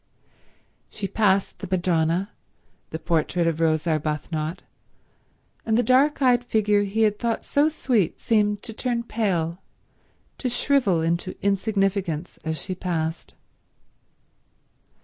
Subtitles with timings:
[0.89, 2.31] She passed the Madonna,
[2.89, 4.63] the portrait of Rose Arbuthnot,
[5.63, 9.59] and the dark eyed figure he had thought so sweet seemed to turn pale,
[10.39, 13.35] to shrivel into insignificance as she passed.